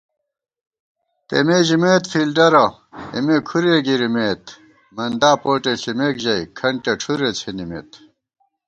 [1.27, 2.65] تېمےژِمېت فِلڈَرہ،
[3.13, 7.91] اېمے کھُرے گِرِمېت * مندا پوٹےݪِمېکژَئی کھنٹِیَہ ڄُھرےڅِھنِمېت